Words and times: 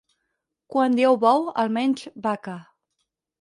Quan 0.75 0.95
diuen 0.99 1.19
bou, 1.25 1.45
almenys, 1.65 2.07
vaca. 2.25 2.57